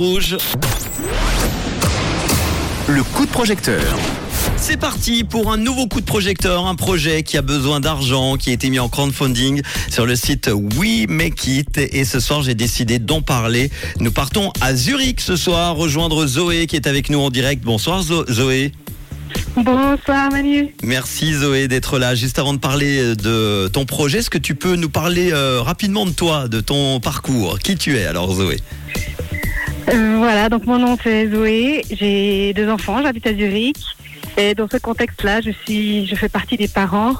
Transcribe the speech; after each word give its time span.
Rouge. 0.00 0.36
Le 2.86 3.02
coup 3.02 3.26
de 3.26 3.30
projecteur. 3.32 3.82
C'est 4.56 4.76
parti 4.76 5.24
pour 5.24 5.50
un 5.52 5.56
nouveau 5.56 5.88
coup 5.88 6.00
de 6.00 6.06
projecteur, 6.06 6.66
un 6.68 6.76
projet 6.76 7.24
qui 7.24 7.36
a 7.36 7.42
besoin 7.42 7.80
d'argent, 7.80 8.36
qui 8.36 8.50
a 8.50 8.52
été 8.52 8.70
mis 8.70 8.78
en 8.78 8.88
crowdfunding 8.88 9.60
sur 9.90 10.06
le 10.06 10.14
site 10.14 10.50
We 10.76 11.06
Make 11.08 11.44
It. 11.48 11.78
Et 11.78 12.04
ce 12.04 12.20
soir, 12.20 12.42
j'ai 12.42 12.54
décidé 12.54 13.00
d'en 13.00 13.22
parler. 13.22 13.72
Nous 13.98 14.12
partons 14.12 14.52
à 14.60 14.72
Zurich 14.76 15.20
ce 15.20 15.34
soir, 15.34 15.74
rejoindre 15.74 16.24
Zoé 16.28 16.68
qui 16.68 16.76
est 16.76 16.86
avec 16.86 17.10
nous 17.10 17.18
en 17.18 17.30
direct. 17.30 17.64
Bonsoir 17.64 18.00
Zo- 18.04 18.24
Zoé. 18.30 18.70
Bonsoir 19.56 20.30
Manu. 20.30 20.76
Merci 20.84 21.32
Zoé 21.34 21.66
d'être 21.66 21.98
là. 21.98 22.14
Juste 22.14 22.38
avant 22.38 22.54
de 22.54 22.60
parler 22.60 23.16
de 23.16 23.66
ton 23.72 23.84
projet, 23.84 24.18
est-ce 24.18 24.30
que 24.30 24.38
tu 24.38 24.54
peux 24.54 24.76
nous 24.76 24.90
parler 24.90 25.32
euh, 25.32 25.60
rapidement 25.60 26.06
de 26.06 26.12
toi, 26.12 26.46
de 26.46 26.60
ton 26.60 27.00
parcours? 27.00 27.58
Qui 27.58 27.74
tu 27.76 27.96
es 27.96 28.04
alors 28.06 28.32
Zoé? 28.32 28.58
Euh, 29.88 30.16
voilà, 30.18 30.48
donc 30.48 30.66
mon 30.66 30.78
nom 30.78 30.96
c'est 31.02 31.30
Zoé, 31.30 31.82
j'ai 31.90 32.52
deux 32.54 32.68
enfants, 32.70 33.02
j'habite 33.02 33.26
à 33.26 33.34
Zurich. 33.34 33.76
Et 34.36 34.54
dans 34.54 34.68
ce 34.70 34.76
contexte-là, 34.76 35.40
je 35.40 35.50
suis, 35.64 36.06
je 36.06 36.14
fais 36.14 36.28
partie 36.28 36.56
des 36.56 36.68
parents, 36.68 37.14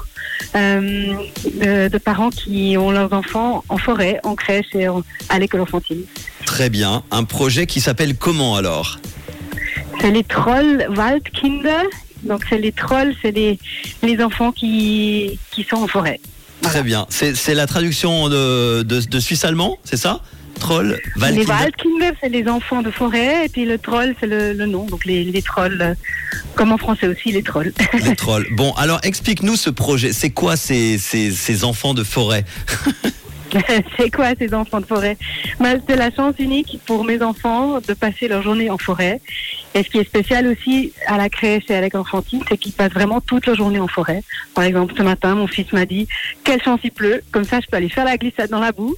euh, 0.55 1.13
de, 1.45 1.87
de 1.89 1.97
parents 1.97 2.29
qui 2.29 2.77
ont 2.77 2.91
leurs 2.91 3.11
enfants 3.11 3.63
en 3.67 3.77
forêt, 3.77 4.19
en 4.23 4.35
crèche 4.35 4.67
et 4.73 4.87
en- 4.87 5.03
à 5.27 5.39
l'école 5.39 5.61
enfantine. 5.61 6.01
Très 6.45 6.69
bien. 6.69 7.03
Un 7.11 7.25
projet 7.25 7.65
qui 7.65 7.81
s'appelle 7.81 8.15
comment 8.15 8.55
alors? 8.55 8.99
C'est 9.99 10.11
les 10.11 10.23
trolls 10.23 10.85
Waldkinder. 10.95 11.83
Donc 12.23 12.43
c'est 12.49 12.57
les 12.57 12.71
trolls, 12.71 13.13
c'est 13.21 13.31
les, 13.31 13.57
les 14.03 14.21
enfants 14.23 14.51
qui, 14.51 15.39
qui 15.51 15.63
sont 15.63 15.77
en 15.77 15.87
forêt. 15.87 16.19
Très 16.61 16.83
bien. 16.83 17.05
C'est 17.09 17.55
la 17.55 17.65
traduction 17.67 18.29
de, 18.29 18.83
de, 18.83 18.99
de 19.01 19.19
suisse 19.19 19.43
allemand, 19.45 19.77
c'est 19.83 19.97
ça? 19.97 20.21
Troll, 20.59 20.99
Les 21.15 21.21
Valkyrie. 21.21 21.45
Waldkinder, 21.47 22.11
c'est 22.21 22.29
les 22.29 22.47
enfants 22.47 22.81
de 22.81 22.91
forêt, 22.91 23.45
et 23.45 23.49
puis 23.49 23.65
le 23.65 23.77
troll, 23.77 24.15
c'est 24.19 24.27
le, 24.27 24.53
le 24.53 24.65
nom. 24.65 24.85
Donc 24.85 25.05
les, 25.05 25.23
les 25.23 25.41
trolls, 25.41 25.81
euh, 25.81 25.93
comme 26.55 26.71
en 26.71 26.77
français 26.77 27.07
aussi, 27.07 27.31
les 27.31 27.41
trolls. 27.43 27.73
Les 28.05 28.15
trolls. 28.15 28.45
Bon, 28.51 28.73
alors 28.73 28.99
explique-nous 29.03 29.55
ce 29.55 29.69
projet. 29.69 30.13
C'est 30.13 30.29
quoi 30.29 30.55
ces, 30.57 30.97
ces, 30.97 31.31
ces 31.31 31.63
enfants 31.63 31.93
de 31.93 32.03
forêt? 32.03 32.45
c'est 33.97 34.11
quoi 34.11 34.33
ces 34.37 34.53
enfants 34.53 34.79
de 34.79 34.85
forêt 34.85 35.17
Ben, 35.59 35.81
C'est 35.87 35.95
la 35.95 36.11
chance 36.11 36.35
unique 36.39 36.79
pour 36.85 37.03
mes 37.03 37.21
enfants 37.21 37.79
de 37.79 37.93
passer 37.93 38.27
leur 38.27 38.41
journée 38.41 38.69
en 38.69 38.77
forêt. 38.77 39.21
Et 39.75 39.83
ce 39.83 39.89
qui 39.89 39.99
est 39.99 40.03
spécial 40.03 40.47
aussi 40.47 40.93
à 41.05 41.17
la 41.17 41.29
crèche 41.29 41.63
et 41.69 41.75
à 41.75 41.81
l'école 41.81 42.01
enfantine, 42.01 42.41
c'est 42.47 42.57
qu'ils 42.57 42.73
passent 42.73 42.91
vraiment 42.91 43.21
toute 43.21 43.45
leur 43.45 43.55
journée 43.55 43.79
en 43.79 43.87
forêt. 43.87 44.23
Par 44.55 44.63
exemple, 44.63 44.93
ce 44.97 45.03
matin, 45.03 45.35
mon 45.35 45.47
fils 45.47 45.71
m'a 45.73 45.85
dit 45.85 46.07
quelle 46.43 46.61
chance 46.61 46.79
il 46.83 46.91
pleut, 46.91 47.21
comme 47.31 47.43
ça 47.43 47.59
je 47.59 47.67
peux 47.67 47.77
aller 47.77 47.89
faire 47.89 48.05
la 48.05 48.17
glissade 48.17 48.49
dans 48.49 48.59
la 48.59 48.71
boue. 48.71 48.95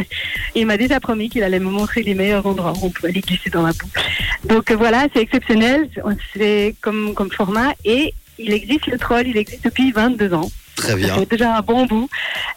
il 0.54 0.66
m'a 0.66 0.76
déjà 0.76 1.00
promis 1.00 1.30
qu'il 1.30 1.42
allait 1.42 1.58
me 1.58 1.70
montrer 1.70 2.02
les 2.02 2.14
meilleurs 2.14 2.46
endroits 2.46 2.74
où 2.80 2.86
on 2.86 2.90
peut 2.90 3.08
aller 3.08 3.20
glisser 3.20 3.50
dans 3.50 3.62
la 3.62 3.72
boue. 3.72 3.88
Donc 4.44 4.70
euh, 4.70 4.76
voilà, 4.76 5.06
c'est 5.14 5.22
exceptionnel, 5.22 5.88
c'est 6.34 6.74
comme, 6.80 7.14
comme 7.14 7.30
format 7.30 7.72
et 7.84 8.12
il 8.38 8.52
existe 8.52 8.86
le 8.86 8.98
troll, 8.98 9.26
il 9.26 9.36
existe 9.36 9.64
depuis 9.64 9.92
22 9.92 10.34
ans. 10.34 10.50
Très 10.80 10.96
bien. 10.96 11.14
fait 11.14 11.26
déjà 11.26 11.56
un 11.56 11.60
bon 11.60 11.86
bout. 11.86 12.08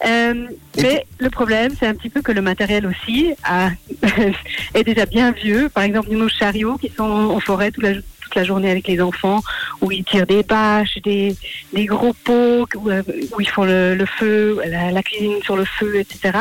Euh, 0.05 0.47
mais 0.77 1.05
le 1.19 1.29
problème, 1.29 1.73
c'est 1.77 1.88
un 1.88 1.93
petit 1.93 2.09
peu 2.09 2.21
que 2.21 2.31
le 2.31 2.41
matériel 2.41 2.85
aussi 2.88 3.33
a, 3.43 3.69
est 4.73 4.83
déjà 4.83 5.05
bien 5.05 5.31
vieux. 5.31 5.69
Par 5.69 5.83
exemple, 5.83 6.09
nos 6.11 6.29
chariots 6.29 6.77
qui 6.77 6.91
sont 6.95 7.03
en 7.03 7.39
forêt 7.39 7.71
toute 7.71 7.83
la, 7.83 7.94
toute 7.95 8.35
la 8.35 8.44
journée 8.44 8.71
avec 8.71 8.88
les 8.88 9.01
enfants, 9.01 9.41
où 9.81 9.91
ils 9.91 10.03
tirent 10.03 10.25
des 10.25 10.44
bâches, 10.44 10.97
des, 11.03 11.35
des 11.73 11.85
gros 11.85 12.13
pots, 12.13 12.66
où, 12.75 12.89
euh, 12.89 13.03
où 13.35 13.41
ils 13.41 13.49
font 13.49 13.66
le, 13.66 13.95
le 13.95 14.05
feu, 14.05 14.61
la, 14.66 14.91
la 14.91 15.03
cuisine 15.03 15.41
sur 15.44 15.55
le 15.55 15.66
feu, 15.66 15.95
etc. 15.97 16.39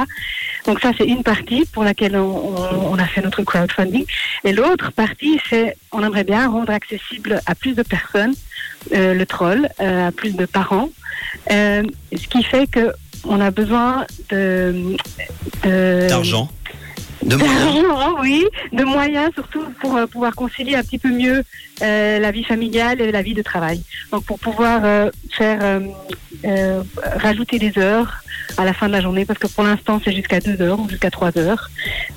Donc 0.66 0.80
ça, 0.80 0.92
c'est 0.96 1.06
une 1.06 1.22
partie 1.24 1.64
pour 1.72 1.82
laquelle 1.84 2.16
on, 2.16 2.55
on- 2.56 2.92
on 2.92 2.98
a 2.98 3.06
fait 3.06 3.20
notre 3.20 3.42
crowdfunding. 3.42 4.05
Et 4.44 4.52
l'autre 4.52 4.92
partie, 4.92 5.41
c'est 5.50 5.77
on 5.92 6.02
aimerait 6.04 6.24
bien 6.24 6.48
rendre 6.48 6.72
accessible 6.72 7.41
à 7.46 7.54
plus 7.54 7.74
de 7.74 7.82
personnes 7.82 8.34
euh, 8.94 9.14
le 9.14 9.27
troll, 9.27 9.69
euh, 9.80 10.08
à 10.08 10.12
plus 10.12 10.34
de 10.36 10.46
parents. 10.46 10.88
Euh, 11.50 11.82
ce 12.12 12.27
qui 12.28 12.42
fait 12.44 12.66
que 12.70 12.92
on 13.25 13.41
a 13.41 13.50
besoin 13.50 14.06
de 14.31 14.97
D'argent. 15.64 16.48
De 17.22 17.37
moyens. 17.37 17.64
d'argent, 17.84 18.16
oui, 18.20 18.44
de 18.72 18.82
moyens 18.84 19.31
surtout 19.34 19.62
pour 19.81 19.97
euh, 19.97 20.06
pouvoir 20.06 20.34
concilier 20.34 20.75
un 20.75 20.82
petit 20.82 20.98
peu 20.98 21.08
mieux 21.10 21.44
euh, 21.82 22.19
la 22.19 22.31
vie 22.32 22.42
familiale 22.42 23.00
et 23.00 23.12
la 23.12 23.22
vie 23.22 23.34
de 23.34 23.42
travail. 23.42 23.81
Donc 24.10 24.25
pour 24.25 24.41
pouvoir 24.41 24.81
euh, 24.84 25.08
faire 25.31 25.58
euh, 26.44 26.82
rajouter 27.16 27.58
des 27.58 27.78
heures 27.78 28.22
à 28.58 28.64
la 28.64 28.72
fin 28.75 28.86
de 28.88 28.92
la 28.92 29.00
journée, 29.00 29.25
parce 29.25 29.38
que 29.38 29.47
pour 29.47 29.64
l'instant 29.64 30.00
c'est 30.04 30.12
jusqu'à 30.14 30.41
2 30.41 30.60
heures 30.62 30.78
ou 30.80 30.88
jusqu'à 30.88 31.10
3 31.10 31.38
heures. 31.38 31.70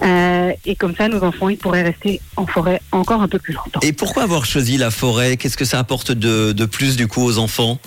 Euh, 0.03 0.51
et 0.65 0.75
comme 0.75 0.95
ça, 0.95 1.07
nos 1.07 1.23
enfants, 1.23 1.49
ils 1.49 1.57
pourraient 1.57 1.83
rester 1.83 2.19
en 2.35 2.45
forêt 2.45 2.81
encore 2.91 3.21
un 3.21 3.27
peu 3.27 3.39
plus 3.39 3.53
longtemps. 3.53 3.79
Et 3.81 3.93
pourquoi 3.93 4.23
avoir 4.23 4.45
choisi 4.45 4.77
la 4.77 4.91
forêt? 4.91 5.37
Qu'est-ce 5.37 5.57
que 5.57 5.65
ça 5.65 5.79
apporte 5.79 6.11
de, 6.11 6.51
de 6.51 6.65
plus 6.65 6.97
du 6.97 7.07
coup 7.07 7.23
aux 7.23 7.37
enfants? 7.37 7.79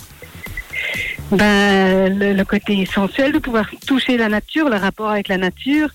Ben, 1.31 2.17
le, 2.17 2.33
le 2.33 2.45
côté 2.45 2.87
sensuel 2.91 3.31
de 3.33 3.37
pouvoir 3.39 3.65
toucher 3.85 4.17
la 4.17 4.29
nature, 4.29 4.67
le 4.69 4.77
rapport 4.77 5.09
avec 5.09 5.27
la 5.27 5.37
nature, 5.37 5.89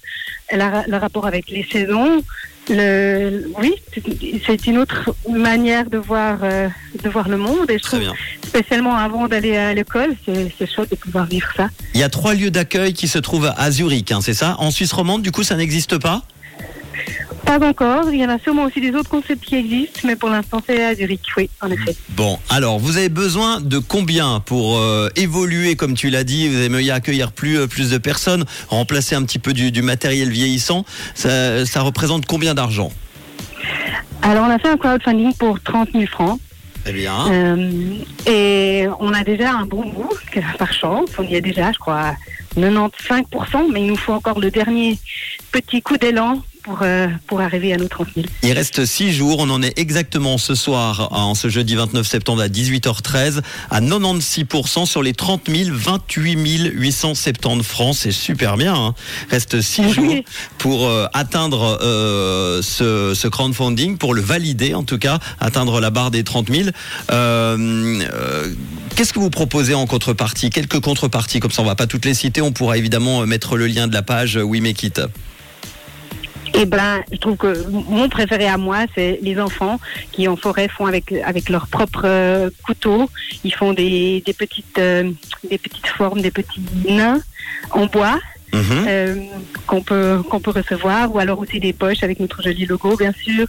la- 0.53 0.84
le 0.87 0.97
rapport 0.97 1.27
avec 1.27 1.49
les 1.49 1.66
saisons. 1.71 2.22
Le, 2.71 3.45
oui, 3.61 3.75
c'est- 4.47 4.67
une 4.67 4.79
autre 4.79 5.15
manière 5.29 5.91
de 5.91 5.99
voir, 5.99 6.39
euh, 6.43 6.69
de 7.03 7.09
voir 7.11 7.29
le 7.29 7.37
monde. 7.37 7.71
Et 7.71 7.75
je 7.79 7.83
Très 7.83 7.99
trouve, 7.99 8.01
bien. 8.01 8.15
spécialement 8.47 8.97
avant 8.97 9.29
d'aller 9.29 9.57
à 9.57 9.75
l'école, 9.75 10.15
c'est 10.25 10.51
c'est 10.59 10.71
chouette 10.73 10.91
de 10.91 10.97
pouvoir 10.97 11.27
vivre 11.27 11.49
ça. 11.57 11.69
Il 11.93 12.01
y 12.01 12.03
a 12.03 12.09
trois 12.09 12.35
lieux 12.35 12.51
d'accueil 12.51 12.95
qui 12.95 13.07
se 13.09 13.19
trouvent 13.19 13.53
à 13.57 13.71
Zurich, 13.71 14.13
hein, 14.13 14.21
c'est 14.23 14.33
ça? 14.35 14.57
En 14.59 14.71
Suisse 14.71 14.93
romande, 14.93 15.23
du 15.23 15.31
coup, 15.31 15.43
ça 15.43 15.57
n'existe 15.57 15.99
pas? 15.99 16.23
Pas 17.44 17.59
encore. 17.66 18.10
Il 18.12 18.19
y 18.19 18.25
en 18.25 18.31
a 18.31 18.38
sûrement 18.38 18.65
aussi 18.65 18.81
des 18.81 18.94
autres 18.94 19.10
concepts 19.10 19.44
qui 19.44 19.56
existent, 19.56 20.00
mais 20.05 20.16
pour 20.16 20.31
l'instant, 20.31 20.60
c'est 20.66 20.82
à 20.82 20.94
Zurich, 20.94 21.21
oui, 21.37 21.50
en 21.60 21.71
effet. 21.71 21.94
Bon, 22.10 22.38
alors, 22.49 22.78
vous 22.78 22.97
avez 22.97 23.09
besoin 23.09 23.60
de 23.60 23.78
combien 23.78 24.41
pour 24.41 24.78
euh, 24.78 25.09
évoluer, 25.16 25.77
comme 25.77 25.94
tu 25.94 26.10
l'as 26.10 26.25
dit? 26.25 26.49
Vous 26.49 26.62
aimeriez 26.62 26.91
accueillir 26.91 27.33
plus, 27.33 27.59
euh, 27.59 27.66
plus 27.66 27.91
de 27.91 27.99
personnes, 27.99 28.44
remplacer 28.69 29.15
un 29.15 29.22
petit 29.25 29.38
peu 29.38 29.53
du, 29.53 29.72
du 29.72 29.83
matériel 29.83 30.31
vieillissant? 30.31 30.84
Ça, 31.15 31.66
ça 31.66 31.83
représente 31.83 32.27
combien 32.27 32.54
d'argent? 32.54 32.91
Alors, 34.22 34.47
on 34.47 34.50
a 34.50 34.59
fait 34.59 34.69
un 34.69 34.77
crowdfunding 34.77 35.34
pour 35.34 35.60
30 35.60 35.91
000 35.93 36.06
francs. 36.06 36.41
Très 36.83 36.93
bien. 36.93 37.31
Euh, 37.31 37.97
et 38.27 38.87
on 39.00 39.12
a 39.12 39.25
déjà 39.25 39.53
un 39.53 39.66
bon 39.66 39.87
bout, 39.88 40.10
par 40.59 40.72
chance. 40.72 41.10
On 41.19 41.22
y 41.22 41.34
est 41.34 41.41
déjà, 41.41 41.72
je 41.72 41.78
crois, 41.78 42.00
à 42.00 42.15
95%, 42.56 43.71
mais 43.72 43.83
il 43.83 43.87
nous 43.88 43.97
faut 43.97 44.12
encore 44.12 44.38
le 44.38 44.50
dernier 44.50 44.99
petit 45.53 45.83
coup 45.83 45.97
d'élan 45.97 46.43
pour, 46.65 46.79
euh, 46.83 47.09
pour 47.27 47.43
arriver 47.43 47.75
à 47.75 47.77
nos 47.77 47.89
30 47.89 48.09
000. 48.15 48.27
Il 48.43 48.53
reste 48.53 48.85
6 48.87 49.13
jours, 49.13 49.37
on 49.39 49.51
en 49.51 49.63
est 49.63 49.79
exactement 49.79 50.39
ce 50.39 50.55
soir, 50.55 51.09
en 51.13 51.35
ce 51.35 51.49
jeudi 51.49 51.75
29 51.77 52.07
septembre 52.07 52.41
à 52.41 52.49
18h13, 52.49 53.43
à 53.71 53.81
96% 53.81 54.87
sur 54.87 55.03
les 55.03 55.13
30 55.13 55.43
000, 55.49 55.71
28 55.73 56.71
870 56.73 57.63
francs, 57.63 57.95
c'est 57.95 58.13
super 58.13 58.57
bien. 58.57 58.75
Hein. 58.75 58.95
Reste 59.31 59.61
6 59.61 59.93
jours 59.93 60.15
pour 60.57 60.87
euh, 60.87 61.07
atteindre 61.13 61.79
euh, 61.83 62.63
ce, 62.63 63.13
ce 63.15 63.29
crowdfunding, 63.29 63.99
pour 63.99 64.15
le 64.15 64.23
valider 64.23 64.75
en 64.75 64.85
tout 64.85 64.99
cas, 64.99 65.19
atteindre 65.41 65.81
la 65.81 65.91
barre 65.91 66.11
des 66.11 66.25
30 66.25 66.51
000. 66.51 66.69
Euh, 67.11 68.01
euh, 68.11 68.55
Qu'est-ce 68.97 69.13
que 69.13 69.19
vous 69.19 69.31
proposez 69.31 69.75
en 69.75 69.87
contrepartie? 69.87 70.49
Quelques 70.49 70.81
contreparties, 70.81 71.41
comme 71.41 71.51
ça 71.51 71.61
on 71.61 71.67
va 71.67 71.75
pas 71.75 71.87
toutes 71.87 72.07
les 72.07 72.15
citer, 72.15 72.41
on 72.41 72.53
pourra 72.53 72.79
évidemment 72.79 73.27
mettre 73.27 73.57
le 73.57 73.67
lien 73.67 73.87
de 73.87 73.93
la 73.93 74.03
page 74.03 74.37
We 74.37 74.63
Make 74.63 74.83
It. 74.83 75.01
Et 76.56 76.66
ben, 76.66 77.03
je 77.10 77.16
trouve 77.16 77.37
que 77.37 77.66
mon 77.69 78.09
préféré 78.09 78.47
à 78.47 78.56
moi, 78.56 78.84
c'est 78.94 79.19
les 79.22 79.41
enfants 79.41 79.81
qui 80.12 80.28
en 80.28 80.37
forêt 80.37 80.69
font 80.69 80.87
avec 80.87 81.12
avec 81.12 81.48
leurs 81.48 81.66
propres 81.66 82.03
euh, 82.04 82.50
couteaux. 82.65 83.10
Ils 83.42 83.54
font 83.54 83.72
des, 83.72 84.22
des 84.25 84.32
petites 84.32 84.78
euh, 84.78 85.10
des 85.50 85.59
petites 85.59 85.88
formes, 85.88 86.20
des 86.20 86.31
petits 86.31 86.60
nains 86.88 87.20
en 87.70 87.87
bois 87.87 88.19
Mhm. 88.54 88.84
euh, 88.87 89.16
qu'on 89.66 89.82
peut 89.82 90.22
qu'on 90.31 90.38
peut 90.38 90.53
recevoir, 90.53 91.12
ou 91.12 91.19
alors 91.19 91.41
aussi 91.41 91.59
des 91.59 91.72
poches 91.72 92.04
avec 92.04 92.20
notre 92.20 92.41
joli 92.41 92.66
logo, 92.66 92.97
bien 92.97 93.12
sûr. 93.12 93.47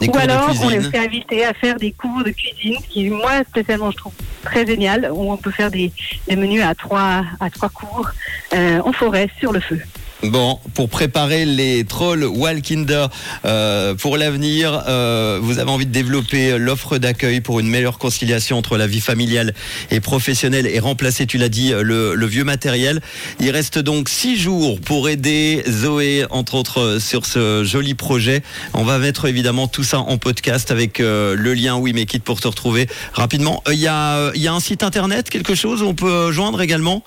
Des 0.00 0.08
Ou 0.08 0.16
alors, 0.16 0.48
on 0.62 0.70
est 0.70 0.78
aussi 0.78 0.96
invité 0.96 1.44
à 1.44 1.52
faire 1.54 1.74
des 1.74 1.90
cours 1.90 2.22
de 2.24 2.30
cuisine, 2.30 2.76
qui 2.88 3.10
moi 3.10 3.42
spécialement 3.50 3.90
je 3.90 3.96
trouve 3.96 4.12
très 4.44 4.64
génial, 4.64 5.10
où 5.12 5.32
on 5.32 5.36
peut 5.36 5.50
faire 5.50 5.72
des, 5.72 5.90
des 6.28 6.36
menus 6.36 6.62
à 6.62 6.74
trois 6.76 7.24
à 7.40 7.50
trois 7.50 7.68
cours 7.68 8.08
euh, 8.54 8.78
en 8.84 8.92
forêt 8.92 9.28
sur 9.40 9.52
le 9.52 9.58
feu. 9.58 9.80
Bon, 10.24 10.58
pour 10.72 10.88
préparer 10.88 11.44
les 11.44 11.84
trolls 11.84 12.24
Walkinder 12.24 13.06
euh, 13.44 13.94
pour 13.94 14.16
l'avenir, 14.16 14.82
euh, 14.88 15.38
vous 15.42 15.58
avez 15.58 15.70
envie 15.70 15.84
de 15.84 15.92
développer 15.92 16.56
l'offre 16.56 16.96
d'accueil 16.96 17.42
pour 17.42 17.60
une 17.60 17.68
meilleure 17.68 17.98
conciliation 17.98 18.56
entre 18.56 18.78
la 18.78 18.86
vie 18.86 19.00
familiale 19.00 19.52
et 19.90 20.00
professionnelle 20.00 20.66
et 20.66 20.78
remplacer, 20.78 21.26
tu 21.26 21.36
l'as 21.36 21.50
dit, 21.50 21.72
le, 21.78 22.26
vieux 22.26 22.44
matériel. 22.44 23.00
Il 23.38 23.50
reste 23.50 23.78
donc 23.78 24.08
six 24.08 24.38
jours 24.38 24.80
pour 24.80 25.10
aider 25.10 25.62
Zoé, 25.68 26.24
entre 26.30 26.54
autres, 26.54 26.98
sur 27.00 27.26
ce 27.26 27.62
joli 27.62 27.94
projet. 27.94 28.42
On 28.72 28.84
va 28.84 28.98
mettre 28.98 29.26
évidemment 29.26 29.68
tout 29.68 29.84
ça 29.84 29.98
en 29.98 30.16
podcast 30.16 30.70
avec 30.70 31.00
euh, 31.00 31.36
le 31.36 31.52
lien 31.52 31.76
Oui 31.76 31.92
mais 31.92 32.06
quitte 32.06 32.24
pour 32.24 32.40
te 32.40 32.48
retrouver 32.48 32.86
rapidement. 33.12 33.62
Euh, 33.68 33.74
Il 33.74 33.80
y, 33.80 33.88
a, 33.88 34.32
y 34.34 34.48
a 34.48 34.54
un 34.54 34.60
site 34.60 34.82
internet, 34.82 35.28
quelque 35.28 35.54
chose 35.54 35.82
où 35.82 35.86
on 35.86 35.94
peut 35.94 36.32
joindre 36.32 36.62
également? 36.62 37.02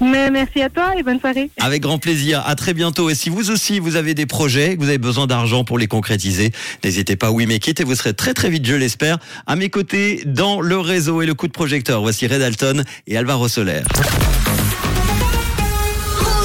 Mais 0.00 0.30
merci 0.30 0.60
à 0.60 0.68
toi 0.68 0.94
et 0.96 1.02
bonne 1.02 1.20
soirée. 1.20 1.50
Avec 1.58 1.82
grand 1.82 1.98
plaisir. 1.98 2.42
À 2.46 2.54
très 2.54 2.74
bientôt. 2.74 3.08
Et 3.08 3.14
si 3.14 3.30
vous 3.30 3.50
aussi, 3.50 3.78
vous 3.78 3.96
avez 3.96 4.14
des 4.14 4.26
projets, 4.26 4.76
que 4.76 4.82
vous 4.82 4.88
avez 4.88 4.98
besoin 4.98 5.26
d'argent 5.26 5.64
pour 5.64 5.78
les 5.78 5.86
concrétiser, 5.86 6.52
n'hésitez 6.84 7.16
pas 7.16 7.28
à 7.28 7.30
oui, 7.30 7.46
mais 7.46 7.58
quitte 7.58 7.80
et 7.80 7.84
vous 7.84 7.94
serez 7.94 8.12
très 8.12 8.34
très 8.34 8.50
vite, 8.50 8.66
je 8.66 8.74
l'espère, 8.74 9.18
à 9.46 9.56
mes 9.56 9.70
côtés 9.70 10.22
dans 10.26 10.60
le 10.60 10.78
réseau 10.78 11.22
et 11.22 11.26
le 11.26 11.34
coup 11.34 11.46
de 11.46 11.52
projecteur. 11.52 12.02
Voici 12.02 12.26
Red 12.26 12.42
Alton 12.42 12.82
et 13.06 13.16
Alvaro 13.16 13.48
Soler. 13.48 13.82